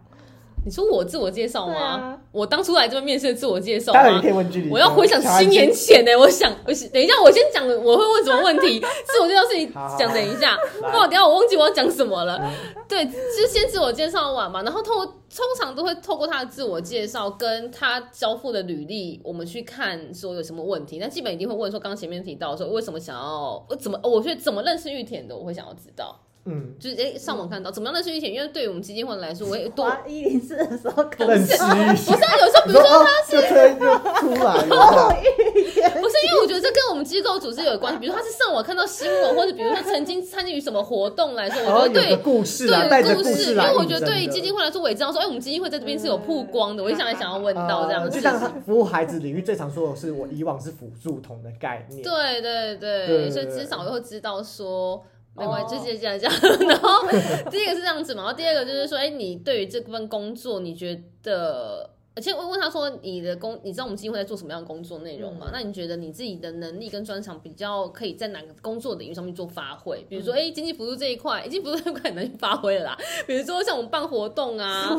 [0.68, 1.76] 你说我自我介绍吗？
[1.80, 4.28] 啊我当初来这边面试的自我介绍吗当然你可？
[4.28, 4.70] 以问距离。
[4.70, 8.80] 我要回想七年前呢、我想，我等一下，我先讲，我会问什么问题？
[9.08, 12.38] 自我介绍是你好好讲，等一下，来不然等一下我忘记我要讲什么了。
[12.44, 12.52] 嗯
[12.86, 15.16] 对，就是先自我介绍完嘛，然后透通
[15.58, 20.98] 常都会透过他的自我介绍跟他交付的履历，我们去看说有什么问题。
[21.00, 26.20] 那基本一定会问说，刚刚前面提到说为什么想要，我怎么，我觉得怎么认识玉田的，我会想要知道。
[26.50, 31.66] 嗯，就是诶、上网看到怎么样认识玉田，因为对于我们基金会来说，我也多滑一零四的时候看认识一下。
[31.68, 33.86] 不是啊有时候比如说你说哦，就推就
[34.20, 34.76] 出来了。
[34.76, 35.14] 哦，
[35.54, 48.62] 一天 不是因为我觉得这跟我们机构组织有关系，比如他是上网看到新闻，或者比如说曾经参与什么活动来说，我觉得对有个故事啊，带对故事因为我觉得对基金会来说，我也知道说，哎，我们基金会在这边是有曝光的，我就想来想要问到这样的事呃就像情。
[48.62, 52.02] 服务孩子领域最常说的是，我以往是辅助童的概念。
[52.02, 55.04] 对对对，对所以至少会知道说。
[55.38, 56.34] 没关系，哦就这样这样。
[56.67, 57.08] 然后
[57.52, 61.91] 第一个是这样子嘛，然后第二个就是说，哎，你对于这份工作，你觉得？
[62.18, 65.46] 而且我问他说，你的工，你知道我们基金会在做什么样的工作内容吗？
[65.50, 70.04] 嗯那你觉得你自己的能力跟专长比较可以在哪个工作领域上面做发挥？
[70.10, 72.98] 比如嗯说，哎，经济辅助这一块，经济辅助这一块很难去发挥了啦。
[73.28, 74.90] 比如说像我们办活动啊，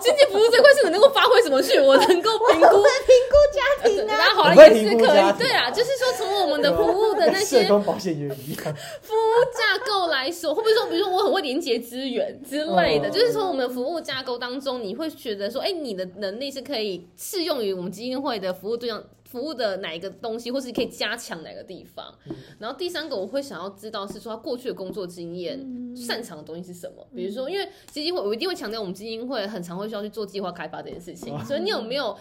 [0.00, 1.78] 经济辅助这块是能够发挥什么去？
[1.78, 19.04] 我能够评估评估家庭啊，大家好了也是可以，对啊，就是说从我们的服务的那些保险员一样， 服务架构来说，会不会说，比如说我很会连接资源之类的，哦就是从我们的服务架构当中，你会觉得说，哎、你的能力是可以适用于我们基金会的服务对象。
[19.26, 22.14] 服务的哪一个东西，或是可以加强哪个地方？
[22.60, 25.58] 然后第三个，我会想要知道是说他过去的工作经验、
[25.96, 27.04] 擅长的东西是什么。
[27.14, 31.36] 比如说，因为基金会，我一定会强调，我们基金会很常会需要去做计划开发这件事情。
[31.44, 32.16] 所以你有没有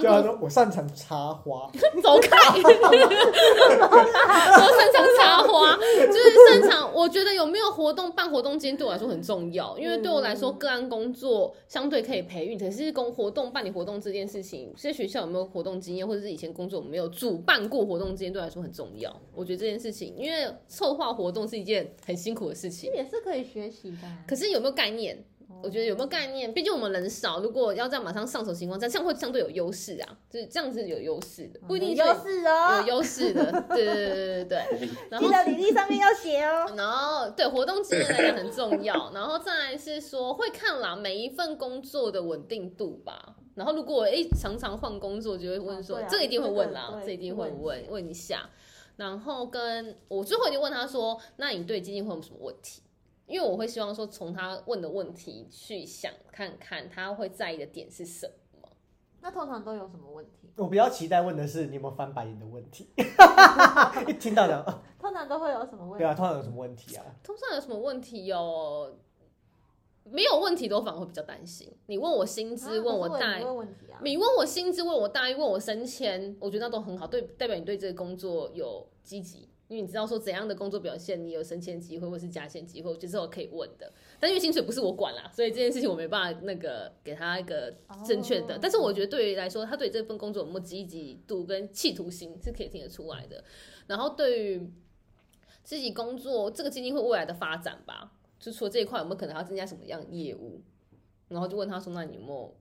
[0.00, 1.70] 就他说我擅长插花，
[2.02, 2.36] 走开！
[2.56, 2.62] 我
[4.78, 6.92] 擅长插花，就是擅长。
[6.94, 19.14] 我觉得有没有活动办活动今天对我来说很重要，因为对我来说，个案工作相对可以培育，可是公活动办理活动这件事情，在学校有没有活动经验，或者是以前工作有没有主办过活动经验，对我来说很重要。
[19.34, 24.18] 我觉得这件事情，因为策划活动是一件很辛苦的事情，也是可以学习的啊。
[24.28, 25.24] 可是有没有概念？
[25.62, 26.52] 我觉得有没有概念？
[26.52, 34.88] 毕竟我们人少，如果要这样马上上手情况下，这样会相对有优势啊，就是这样子有优势的，不一定是有优势哦有，优势的，对对对对对对。
[35.10, 36.72] 然后记得履历上面要写哦。
[36.76, 43.36] 然后对活动经验来讲很重要，然后再来是说会看啦每一份工作的稳定度吧。
[43.54, 48.48] 然后如果我诶常常换工作，就会问说，这个一定会问啦，这一定会对问问一下。
[48.96, 52.82] 然后跟我最后一定问他说，那你对基金会有什么问题？
[53.32, 58.68] 因为我会希望说从他问的问题去想看看他会在意的点是什么。
[59.22, 60.50] 那通常都有什么问题？
[60.56, 62.90] 我比较期待问的是你有没有翻白眼的问题。
[64.06, 66.04] 一听到讲，啊通常都会有什么问题？
[66.04, 67.04] 对啊，通常有什么问题啊？
[67.22, 68.94] 通常有什么问题有？
[70.04, 71.72] 没有问题都反而会比较担心。
[71.86, 74.00] 你问我薪资，啊问我待也不会问题啊。
[74.02, 83.90] 你问我薪资，问我待遇，问我升迁，我觉得那都很好，对，代表你对这个工作有积极，因为你知道说怎样的工作表现，你有升迁机会或是加薪机会，我觉得是我可以问的。
[84.20, 87.74] 但因为薪水不是我管啦，所以这件事情我没办法那个给他一个
[88.06, 88.56] 正确的。
[88.56, 93.42] 哦但是我觉得对于来说，他对这份工作有没有积极度跟企图心是可以听得出来的。
[93.86, 94.70] 然后对于
[95.64, 100.60] 自己工作这个基金会未来的发展吧，就除了这一块，有没有可能要增加什么样的业务？
[101.28, 102.54] 然后就问他说：“那你有没有？”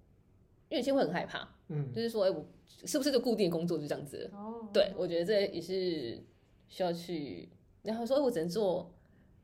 [0.70, 2.46] 因为有些会很害怕，嗯，就是说，哎、我
[2.86, 4.38] 是不是就固定工作就这样子了？
[4.38, 6.18] 哦，对，我觉得这也是
[6.72, 7.48] 需要去。
[7.84, 8.92] 然后说，哎我只能做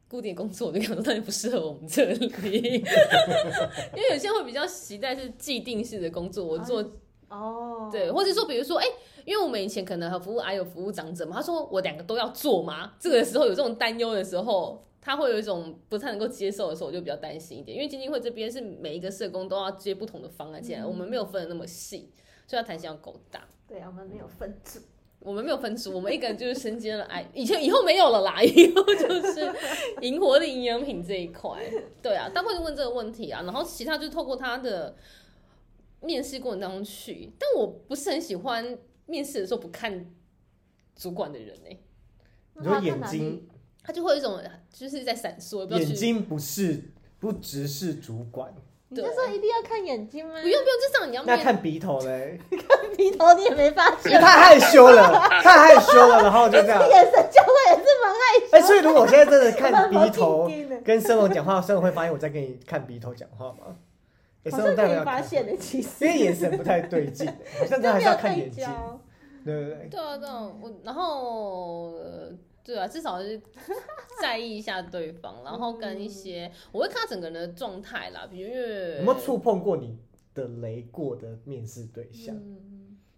[0.07, 6.81] 固定工作，我就想说，那就不适合我们这里，因为有些人会比较期待是既定式的工作，我做
[7.29, 8.85] 哦，对，或者说，比如说，哎、
[9.25, 22.13] 因为我们以前可能和服务还有服务长者嘛，他说我两个都要做嘛，这个时候有这种担忧的时候，他会有一种不太能够接受的时候，我就比较担心一点，因为基金会这边是每一个社工都要接不同的方案进来，我们没有分的那么细，
[22.47, 23.45] 所以它弹性要够大。
[23.67, 24.79] 对啊，我们没有分组。
[25.19, 29.51] 我们没有分组，我们一个人就是身兼了爱，以前 以后没有了啦，以后就是
[30.01, 31.59] 银活的营养品这一块，
[32.01, 34.95] 对啊，大会就问这个问题啊，然后其他就透过他的
[36.01, 40.05] 面试过程当中去，但我不是很喜欢面试的时候不看
[40.95, 41.77] 主管的人哎、
[42.55, 43.47] 你说眼睛，
[43.83, 44.39] 他就会有一种
[44.71, 48.53] 就是在闪烁，眼睛不是不直视主管，
[48.89, 50.33] 你就说一定要看眼睛吗？
[50.41, 55.11] 不用不用，至少你要面那看鼻头嘞，看鼻头你也没发因为现，太害羞了，
[55.43, 56.87] 太害羞了，然后就这样。
[56.89, 58.19] 眼神交换也是蛮害
[58.49, 58.57] 羞。
[58.57, 60.49] 哎，所以如果我现在真的看鼻头
[60.85, 63.75] 跟生龙讲话，生龙会发现我在跟你看鼻头讲话吗？
[64.45, 67.27] 哎，好生龙代像可以发现的，其实因为眼神不太对劲，
[67.59, 68.65] 好像真的还是要看眼睛，
[69.43, 69.87] 对对对。
[69.91, 72.31] 对啊，对啊，我然后、呃
[72.67, 73.41] 对啊，至少是
[74.21, 79.97] 在意一下对方，然后跟一些我会看他整个人的状态啦，比如因为有没有触碰过你
[80.33, 82.35] 的雷过的面试对象？
[82.35, 82.76] 嗯，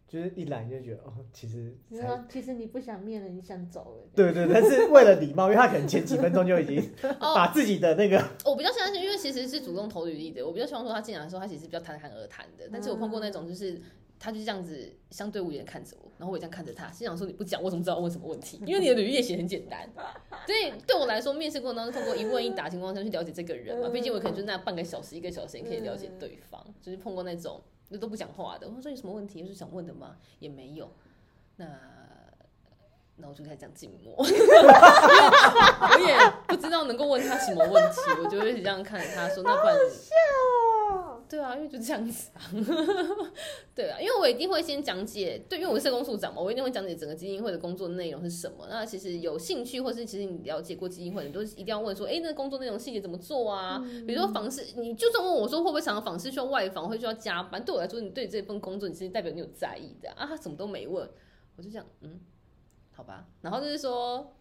[0.10, 4.10] 就是一来你就觉得哦，其实才你说其实你不想面了，你想走了。
[4.16, 6.80] 对对，但是为了礼貌，因为他可能前几分钟就已经
[7.22, 12.68] 哦把自己的那个我比较相信，因为其实是主动投履历的，我比较希望说他进来的时候，他其实是比较侃侃而谈的。
[12.72, 13.80] 但是我碰过那种就是。
[14.22, 18.62] 他就这样子相对无言看着我，然后我也这样看着他，心想说你不讲，我怎么知道我问什么问题？
[18.68, 19.90] 因为你的履历也写得很简单，
[20.46, 28.68] 所以对我来说，面试过程当中通过一问一答情况下去了解这个人嘛，毕竟我可能就那半个小时、一个小时也可以了解对方，就是碰过那种那都不讲话的。
[28.70, 29.40] 我说有什么问题？
[29.40, 30.16] 又是想问的吗？
[30.40, 30.90] 也没有。
[31.58, 31.68] 那
[33.18, 34.26] 那我就开始讲静默， 我
[36.00, 39.76] 也不知道能够问他什么问题，我就一直这样看着他说，那不然，
[41.30, 42.42] 对啊，因为就这样子啊，
[43.76, 48.66] 对啊，因为我一定会先讲解，对，因为我是社工处长嘛，我一定会讲解整个基金会的工作内容是什么。
[48.68, 53.78] 那其实有兴趣，或是其实你了解过基金会，你都一定要问说，哎、那工作内容细节怎么做啊？
[54.08, 60.26] 比如说访视，你就算问我说会不会常常访视需要外访，会需要加班，对我来说，你对这份工作，你是代表你有在意的啊。
[60.26, 61.08] 他什么都没问，
[61.56, 62.20] 我就这样，嗯，
[62.92, 63.28] 好吧。
[63.42, 64.34] 然后就是说。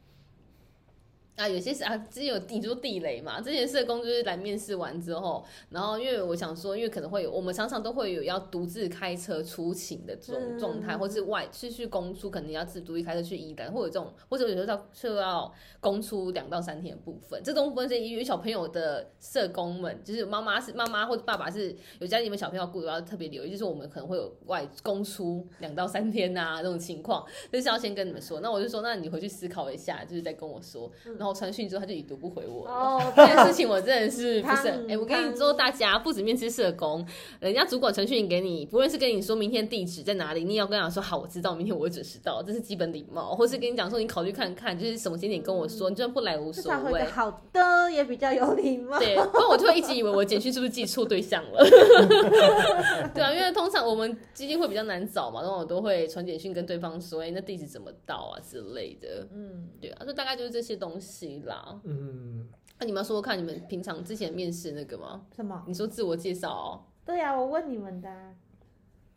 [1.39, 28.41] 啊，有些是啊，之前有你说地雷嘛，之前社工就是来面试完之后，然后因为我想说，因为可能会有我们常常都会有要独自开车出勤的这种嗯状态，或是外是去公出，可能要自独立开车去宜兰，或者这种，或者有时候到就要公出两到三天的部分，这种部分是因为小朋友的社工们，就是妈妈是妈妈或者爸爸是有家里面小朋友顾的，要特别留意，就是我们可能会有外公出两到三天呐、这种情况，就是要先跟你们说。
[28.41, 30.91] 那我就说，那你回去思考一下，就是再跟我说。
[31.17, 32.67] 然后传讯之后，他就已读不回我。
[32.69, 34.69] 哦， 这件事情我真的是不是？
[34.69, 37.07] 哎、汤我跟你说，大家不止面试社工，
[37.41, 43.35] 人家主管传讯给你，不论是跟你说明天地址在哪里，你也要跟他说好，我知道，明天我会准时到，这是基本礼貌。
[43.35, 47.05] 或是跟你讲说，你考虑看看，就是什么节点跟我说，你就算不来无所谓。
[47.05, 48.99] 好的，也比较有礼貌。
[48.99, 51.65] 对， 不然我就会一直以为我简讯是不是记错对象了。
[53.15, 59.27] 对啊，因为通常我们基金会比较难找嘛，然后我都会传简讯跟对方说，哎、那地址怎么到啊之类的。
[59.33, 61.81] 嗯，对啊，就大概就是这些东西啦。
[61.85, 65.27] 嗯，那你们要说说看，你们平常之前面试那个吗？
[65.35, 65.65] 什么？
[65.67, 68.35] 你说自我介绍哦，对呀、我问你们的啊、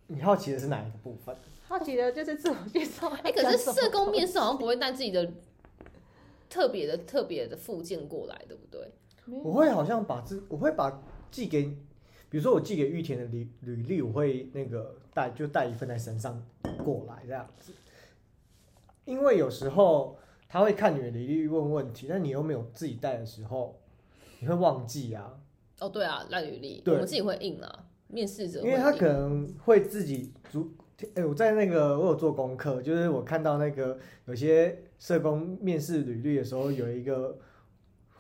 [0.08, 1.36] 你好奇的是哪一个部分？
[1.68, 3.08] 好奇的就是自我介绍。
[3.24, 5.32] 哎、可是社工面试好像不会带自己的
[6.50, 8.92] 特别的特别的附件过来，对不对？
[9.26, 11.64] 我会好像把自我会把寄给，
[12.30, 16.44] 比如说我寄给玉田的履履历，我会那个带就带一份在身上
[16.84, 17.72] 过来这样子，
[19.06, 20.18] 因为有时候
[20.52, 23.80] 他会看你的履历问问题，但你又没有自己带的时候，
[24.42, 25.40] 你会忘记啊，
[25.80, 30.70] 哦，对啊，烂履历，我们自己会印啊，面试者因为他可能会自己主。
[31.16, 37.40] 哎、我在那个我有做功课，就是我看到那个有些社工面试履历的时候，有一个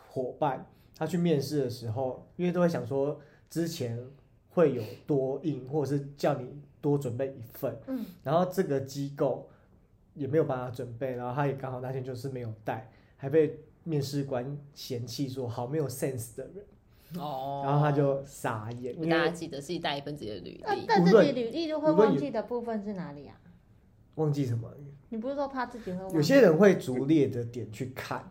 [0.07, 0.65] 伙伴，
[0.97, 3.19] 他去面试的时候，因为都会想说
[3.51, 4.03] 之前
[4.49, 6.49] 会有多印，或者是叫你
[6.81, 9.47] 多准备一份，嗯，然后这个机构
[10.13, 16.65] 也没有帮他准备，然后他也刚好那天就是没有带，还被面试官嫌弃说好没有 sense 的人，
[17.21, 20.63] 哦，然后他就傻眼，大家记得自己带一份自己的履历。
[20.63, 23.39] 那但自己履历就会忘记的部分是哪里啊？
[24.15, 24.69] 忘记什么。
[25.09, 26.13] 你不是说怕自己会忘？
[26.13, 28.29] 有些人会逐列的点去看，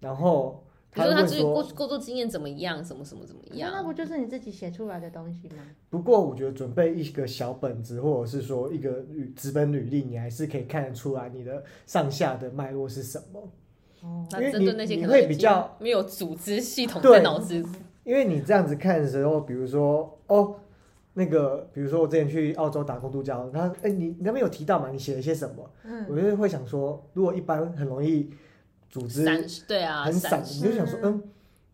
[0.00, 5.56] 然后比如说他自己工工作经验怎么样，什么什么怎么样那，不就是你自己写出来的东西吗？
[5.90, 13.40] 不过我觉得准备一个小本子，或者是说一个履纸本履历，你还是可以看得出来你的上下的脉络是什么。
[14.02, 17.62] 哦，那因为你那些你会可能已经比较没有组织系统对在脑子，
[18.04, 20.54] 因为你这样子看的时候，比如说哦，
[21.14, 24.90] 那个，比如说我之前去澳洲打工度假，他哎、你你那边有提到嘛？
[24.90, 25.70] 你写了些什么？
[25.84, 28.30] 嗯，我就会想说，如果一般很容易
[28.90, 31.22] 组织散对啊，很散，散你就想说，嗯，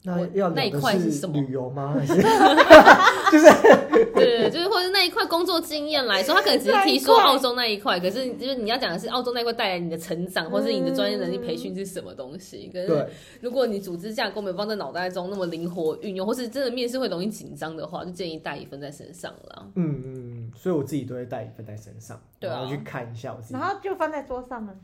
[0.05, 1.95] 那要那一块是什么旅游吗？
[1.99, 12.69] 还是对对 对，就是或者那一块工作经验来说，他可能只是提说澳洲那一块，可是就是你要讲的是澳洲那一块带来你的成长，或是你的专业能力培训是什么东西。
[12.73, 13.09] 可是对？
[13.41, 19.67] 如果你组织架构没有放在脑袋中那么灵活运用，或是真的面试会容易紧张的话，就建议带一份在身上了。
[19.77, 23.63] 嗯嗯，嗯，所以我自己都会带一份在身上，对啊然后去看一下我自己然。
[23.63, 24.75] 后就放在桌上了。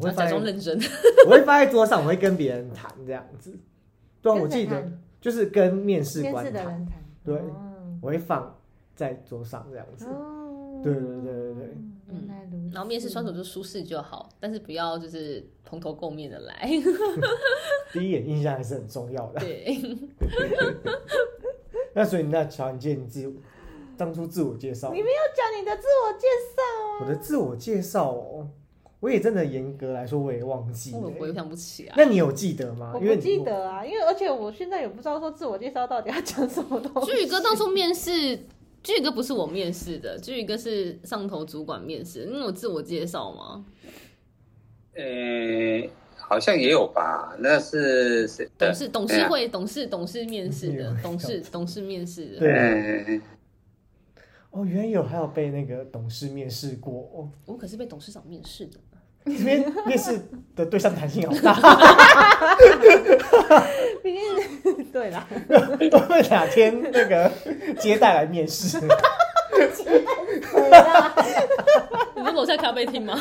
[0.00, 0.78] 假我会放在装认真，
[1.26, 3.58] 我会放在桌上，我会跟别人谈这样子。
[4.20, 7.04] 对啊，我记得就是跟面试官谈，试的人谈。
[7.24, 8.58] 对哦我会放
[8.96, 10.06] 在桌上这样子。
[10.06, 11.76] 哦，对对对对对。
[12.72, 16.68] 然后面试双手就舒适就好，但是不要就是蓬头垢面的来。
[17.92, 19.40] 第一眼印象还是很重要的。
[19.40, 19.78] 对，
[21.94, 23.34] 那所以那乔，你记得你自己
[23.96, 26.26] 当初自我介绍，你没有讲你的自我介
[26.56, 28.48] 绍我的自我介绍哦，
[29.02, 31.94] 我也真的严格来说我也忘记了我也想不起来。
[31.96, 32.92] 那你有记得吗？
[32.94, 37.10] 我不为你记得啊，因为而且我现在也不知道说自我介绍到底要讲什么东西。
[37.10, 38.38] 居宇哥当初面试，
[38.80, 42.26] 巨宇哥不是我面试的，巨宇哥是上头主管面试。
[42.26, 43.64] 你有自我介绍吗？
[44.94, 45.02] 呃，
[46.14, 47.36] 好像也有吧？
[47.40, 48.48] 那是谁？
[48.56, 52.38] 董事董事哎会董事董事面试的， 董事董事面试的。
[52.38, 53.22] 对嗯，
[54.52, 58.78] 哦，原来有还有被那个董事面试过哦，我可是被董事长面试的。
[59.24, 60.20] 这边面试
[60.56, 61.54] 的对象弹性好大，
[64.02, 65.26] 毕竟对啦，
[65.78, 67.30] 会不会哪天那个
[67.78, 68.78] 接待来面试？
[72.14, 73.14] 你是楼下咖啡厅吗？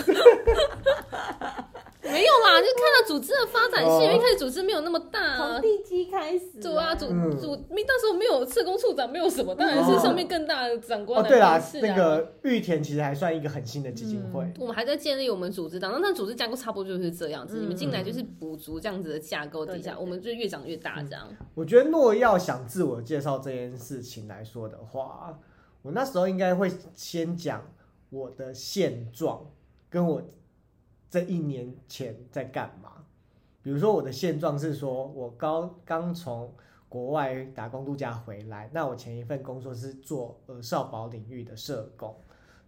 [2.04, 5.62] 没有啦， 就看到组织的发展性，哦因为一开始组织没有那么大啊从。
[5.62, 11.62] 地基开始、对啊，组嗯组没那时候没有社工处长，没有什么，当然是上面更大的长官哦，对啊。
[11.82, 17.60] 那个玉田其实还算一个很新的基金会，我们还在建立我们组织当中，那组织架构差不多就是这样子。
[17.60, 21.28] 嗯你们进来就是补足这样子的架构底下，我们就越长越大这样。
[21.54, 25.38] 我觉得若要想自我介绍这件事情来说的话，
[25.84, 27.72] 我那时候应该会先讲
[28.10, 29.46] 我的现状，
[29.90, 30.22] 跟我
[31.12, 32.90] 这一年前在干嘛。
[33.62, 36.52] 比如说我的现状是说，我刚刚从
[36.90, 42.16] 国外打工度假回来，那我前一份工作是做呃少保领域的社工，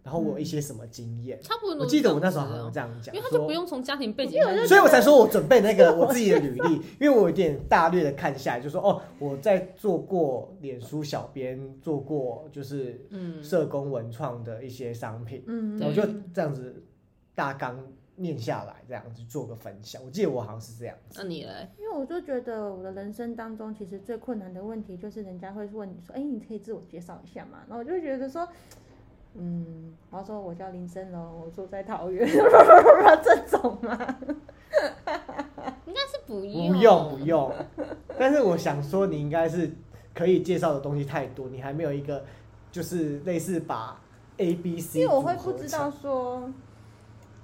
[0.04, 1.40] 然后我有一些什么经验。
[1.42, 1.80] 差不多。
[1.80, 16.84] 我记得我那时候好像这样讲，因为他就说不用从家庭背景所以我才说我准备那个我自己的 履历，因为我有点大略的看下来，就说哦，我在做过脸书小编，做过就是嗯，社工文创的一些商品，嗯，我就这样子
[17.34, 17.76] 大纲
[18.16, 20.00] 念下来，这样子做个分享。
[20.04, 21.20] 我记得我好像是这样子。
[21.20, 21.68] 那你嘞？
[21.78, 28.48] 因为我就觉得我的人生当中，其实最困难的问题就是人家会问你说：“哎、你可以自我介绍一下吗？”然后我就觉得说，
[29.34, 32.26] 嗯，然后说我叫林森龙，我住在桃园，
[33.22, 33.98] 这种吗？
[35.86, 37.52] 应该是不用不用，不用，
[38.18, 39.70] 但是我想说，你应该是
[40.14, 42.24] 可以介绍的东西太多，你还没有一个
[42.70, 44.00] 就是类似把
[44.38, 46.50] A B C，因为我会不知道说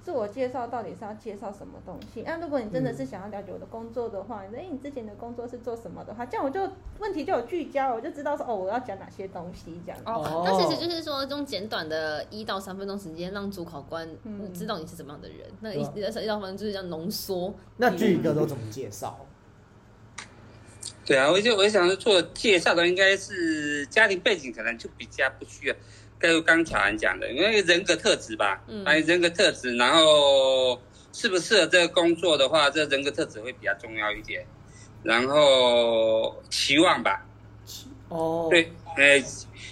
[0.03, 2.23] 自我介绍到底是要介绍什么东西。
[2.23, 6.67] 那如果你真的是想要了解我的工作的话，你说哎、你之前的工作是做什么的话，这样我就
[6.99, 9.99] 问题就有聚焦，我就知道说哦，我要讲哪些东西这样。
[10.05, 15.47] 哦哦，那其实就是说，用简短的一到三分钟时间，让主考官嗯知道你是什么样的人。
[15.59, 17.53] 那一到三分钟就是这样浓缩。
[17.77, 19.25] 那巨哥都怎么介绍？
[21.03, 25.75] 对啊，我就我想说做介绍的应该是家庭背景，可能就比较不需要。
[26.21, 30.79] 跟刚巧安讲的，因为人格特质吧，嗯哎，人格特质，然后
[31.11, 34.45] 适不适合这个工作的话，这人格特质会比较重要一点。
[35.03, 37.25] 然后期望吧，
[38.09, 39.23] 哦，对，哎，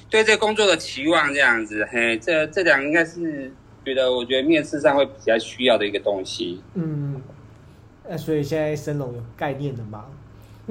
[0.10, 3.54] 对这个工作的期望这样子，嘿，这这两个应该是
[3.86, 6.64] 觉得，我觉得面试上会比较需要的一个东西。
[6.74, 7.22] 嗯，
[8.10, 10.06] 那所以现在升龙有概念的吗？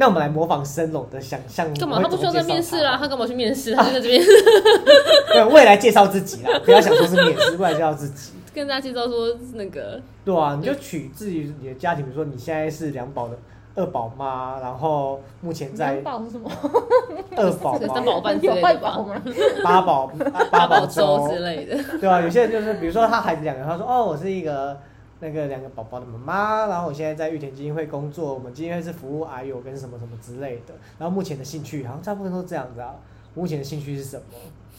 [0.00, 1.66] 那我们来模仿升龙的想象。
[1.74, 2.00] 干嘛？
[2.00, 3.74] 他不需要再面试啦，他干嘛去面试？
[3.76, 4.22] 他就在这边
[5.32, 8.30] 对，未来介绍自己啦，不要想说是面试，未来介绍自己。
[8.54, 13.36] 跟大家介绍说那个对啊，你就取自己你的家庭，比如说你现在是两宝的
[13.74, 16.48] 二宝妈，然后目前在两宝是什么？
[17.36, 19.20] 二宝 三妈、宝饭之类的吧，坏宝吗？
[19.64, 21.76] 八宝八八宝粥粥之类的。
[22.00, 24.78] 对啊，有些人就是，比如说他孩子两个，他说哦，我是一个
[25.20, 32.94] 那个两个宝宝的妈妈，然后我现在在玉田基金会工作，我们基金会是服务癌友跟什么什么之类的，然后目前的兴趣好像大部分都这样子啊。
[33.34, 34.22] 目前的兴趣是什么？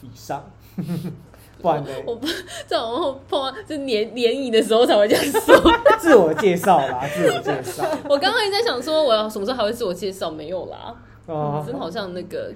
[0.02, 0.44] 以上，
[1.62, 1.90] 不然呢？
[2.06, 2.26] 我不
[2.68, 5.56] 这种碰到就联联谊的时候才会这样说。
[6.00, 7.84] 自我介绍啦，自我介绍。
[8.10, 10.32] 我刚刚也在想说，我要什么时候还会自我介绍？
[10.32, 12.52] 没有啦，哦真的好像那个。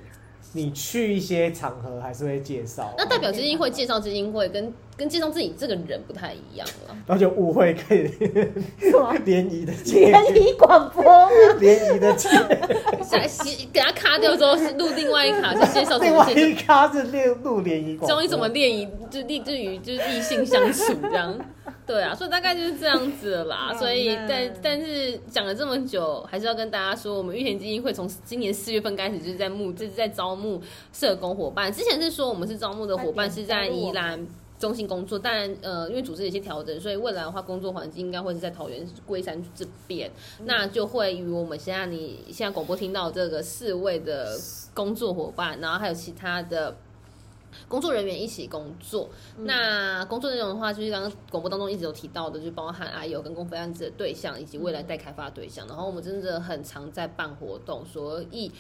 [0.52, 6.96] 你去一些场合还是会介绍啊、那代表基金会介绍基金会，跟跟介绍自己这个人不太一样了。
[7.08, 8.08] 然后就误会可以？
[9.26, 11.30] 联谊的介，联谊广播吗？
[11.60, 12.30] 联谊的介，
[13.02, 13.26] 下
[13.72, 21.36] 给他卡掉之后，是录另外一卡，是介绍怎另外一卡是录录联谊广播，教你怎么联谊，就立至于就是异性相处这样。
[21.86, 23.74] 对啊，所以大概就是这样子了啦。
[23.78, 30.62] 所以那但但是讲了这么久，还是要跟大家说，我们玉田基金会从今年四月份开始就是在募，就是在招募
[30.92, 31.72] 社工伙伴。
[31.72, 34.26] 之前是说我们是招募的伙伴是在宜兰。
[34.60, 40.10] 中心工作，当然，呃，因为组织有一些调整，所以未来的话，工作环境应该会是在桃园龟山这边，
[40.46, 44.40] 那就会与我们现在你现在广播听到这个四位的
[44.74, 46.78] 工作伙伴，然后还有其他的
[47.68, 49.10] 工作人员一起工作。
[49.38, 55.68] 那工作内容的话，就是刚刚广播当中一直有提到的，就包含还有跟公费案子的对象以及未来待开发对象。
[55.68, 58.52] 然后我们真的很常在办活动，所以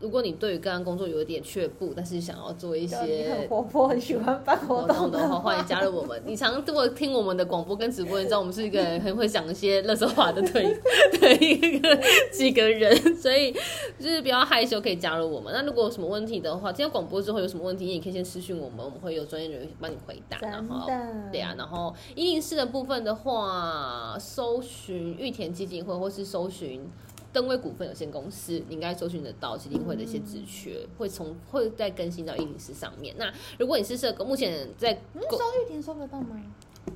[0.00, 6.18] 如果你对于个案工作有一点却步，但是想要做一些你很些活泼，很喜欢办活活动动的话，欢迎加入我们。
[6.24, 10.74] 你常如果听我们的广播跟直播，你知道我们是一个很会讲一些乐色话的对
[11.20, 12.00] 对一个
[12.32, 13.52] 几个人，所以
[13.98, 15.52] 就是不要害羞，可以加入我们。
[15.52, 20.38] 那如果有什么问题的话，今天广播之后有什么问题，你也可以先私讯我们，我们会有专业人员帮你回答。
[20.40, 20.94] 然真后的，
[21.30, 26.88] 对啊，然后一零四的部分的话，搜寻玉田基金会或是搜寻。
[27.32, 33.14] 登威股份有限公司，你应该搜寻得到基金会的一些职缺，会从会再更新到一零四上面。
[33.18, 36.40] 那如果你是社工，目前在嗯，收玉婷搜得到吗？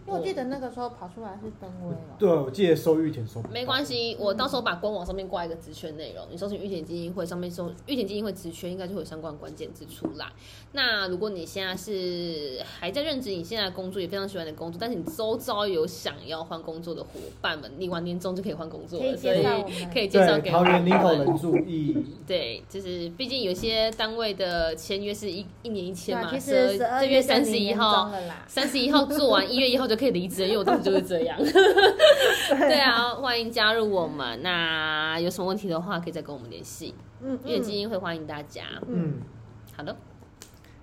[0.06, 2.16] 因为我记得那个时候跑出来是登威了。
[2.18, 10.26] 对，我记得收玉田收没关系，我到时候把官网上面挂一个职缺内容，你搜寻玉田基金会上面搜玉田基金会职缺，应该就会有相关关键字出来。
[10.72, 17.08] 那如果你现在是还在任职你现在的工作，也非常喜欢的工作，但是你周遭有想要换工作的伙
[17.40, 21.24] 伴们，你晚年终就可以换工作了，可以所以介绍我们可以介绍对，给我桃园领口们。
[21.24, 28.10] 人注意，对，就是毕竟有些单位的签约是一一年一签嘛，所以这月三十一号。
[28.46, 31.38] 三十一号做完，一月一号就可以离职，因为我当时就是这样。
[31.42, 34.42] 对啊，欢迎加入我们。
[34.42, 36.94] 那有什么问题的话，可以再跟我们联系。
[37.22, 38.62] 嗯月基金会欢迎大家。
[38.86, 39.14] 嗯。
[39.76, 39.96] 好的，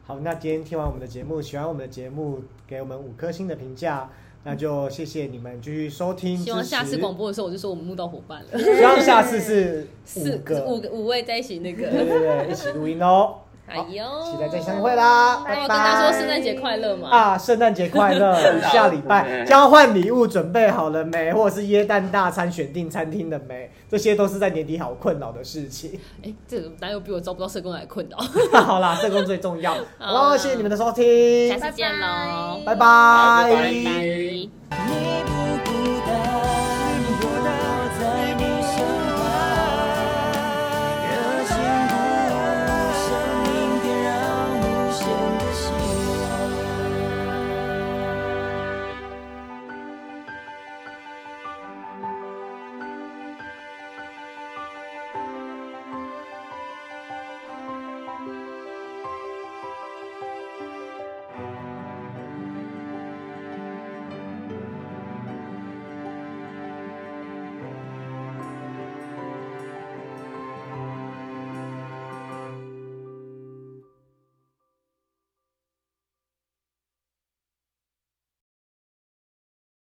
[0.05, 4.09] 好，那今天听完我们的节目，喜欢我们的节目，给我们五颗星的评价，
[4.43, 6.37] 那就谢谢你们继续收听。
[6.37, 11.91] 希望下次广，播的时候，我就说我们募到伙伴了，希望下次是四五个，五个五位在一起那对个。
[11.91, 13.35] 对对，一起录音哦。
[13.67, 15.55] 哎呦，期待再相会啦，拜拜。
[15.55, 17.09] 那我跟大家说圣诞节快乐嘛。
[17.09, 17.37] 啊！
[17.37, 18.59] 圣诞节快乐！
[18.69, 21.31] 下礼拜交换礼物准备好了没？
[21.33, 23.71] 或者是耶诞大餐选定餐厅了没？
[23.89, 25.97] 这些都是在年底好困扰的事情。
[26.23, 28.17] 哎，这个哪有比我招不到社工来困扰？
[28.61, 29.73] 好啦，社工最重要。
[29.73, 32.85] 好好啦喽，谢谢你们的收听，下次见喽，拜拜
[33.49, 33.71] 拜
[34.69, 35.50] 拜